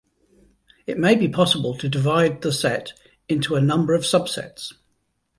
[0.87, 2.93] It may be possible to divide the set
[3.29, 4.73] into a number of subsets.